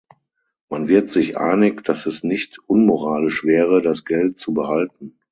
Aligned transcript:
Man 0.69 0.87
wird 0.87 1.11
sich 1.11 1.37
einig, 1.37 1.83
dass 1.83 2.07
es 2.07 2.23
nicht 2.23 2.57
unmoralisch 2.65 3.43
wäre, 3.43 3.83
das 3.83 4.03
Geld 4.03 4.39
zu 4.39 4.51
behalten. 4.51 5.19